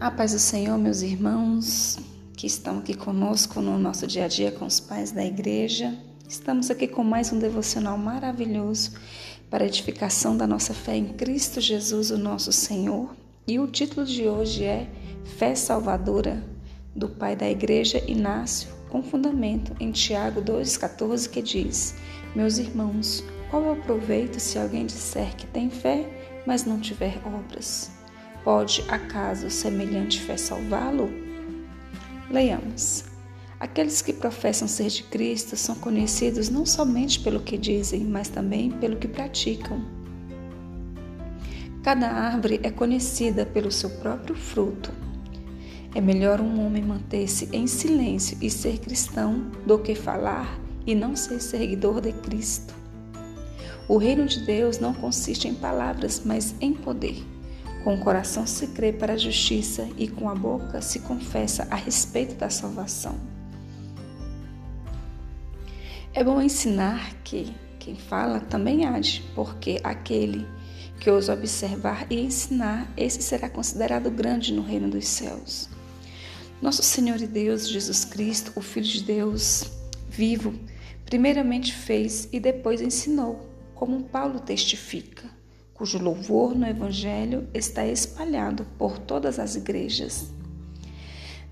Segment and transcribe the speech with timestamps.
[0.00, 1.98] A paz do Senhor, meus irmãos
[2.34, 5.94] que estão aqui conosco no nosso dia a dia com os pais da igreja.
[6.26, 8.92] Estamos aqui com mais um devocional maravilhoso
[9.50, 13.14] para edificação da nossa fé em Cristo Jesus, o nosso Senhor.
[13.46, 14.88] E o título de hoje é
[15.36, 16.42] Fé Salvadora,
[16.96, 21.94] do pai da igreja Inácio, com fundamento em Tiago 2,14, que diz:
[22.34, 26.08] Meus irmãos, qual é o proveito se alguém disser que tem fé,
[26.46, 27.99] mas não tiver obras?
[28.44, 31.10] Pode acaso semelhante fé salvá-lo?
[32.30, 33.04] Leiamos.
[33.58, 38.70] Aqueles que professam ser de Cristo são conhecidos não somente pelo que dizem, mas também
[38.70, 39.84] pelo que praticam.
[41.82, 44.90] Cada árvore é conhecida pelo seu próprio fruto.
[45.94, 51.14] É melhor um homem manter-se em silêncio e ser cristão do que falar e não
[51.14, 52.74] ser seguidor de Cristo.
[53.88, 57.22] O reino de Deus não consiste em palavras, mas em poder.
[57.82, 61.74] Com o coração se crê para a justiça e com a boca se confessa a
[61.74, 63.18] respeito da salvação.
[66.12, 70.46] É bom ensinar que quem fala também age, porque aquele
[70.98, 75.70] que ousa observar e ensinar, esse será considerado grande no reino dos céus.
[76.60, 79.64] Nosso Senhor e Deus Jesus Cristo, o Filho de Deus
[80.10, 80.52] vivo,
[81.06, 85.39] primeiramente fez e depois ensinou, como Paulo testifica
[85.80, 90.26] cujo louvor no Evangelho está espalhado por todas as igrejas.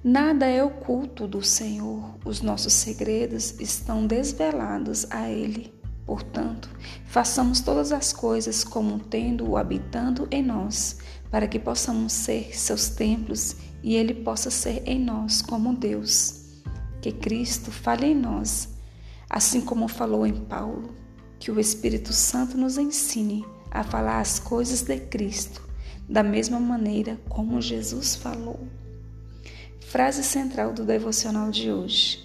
[0.05, 5.73] Nada é oculto do Senhor, os nossos segredos estão desvelados a Ele.
[6.05, 6.69] Portanto,
[7.07, 10.99] façamos todas as coisas como tendo-o habitando em nós,
[11.31, 16.61] para que possamos ser seus templos e Ele possa ser em nós como Deus.
[17.01, 18.69] Que Cristo fale em nós,
[19.31, 20.95] assim como falou em Paulo,
[21.39, 25.63] que o Espírito Santo nos ensine a falar as coisas de Cristo,
[26.09, 28.61] da mesma maneira como Jesus falou.
[29.81, 32.23] Frase central do devocional de hoje: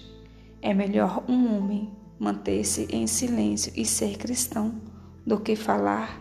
[0.60, 4.74] É melhor um homem manter-se em silêncio e ser cristão
[5.26, 6.20] do que falar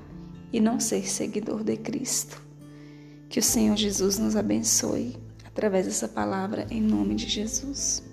[0.52, 2.42] e não ser seguidor de Cristo.
[3.30, 8.13] Que o Senhor Jesus nos abençoe através dessa palavra em nome de Jesus.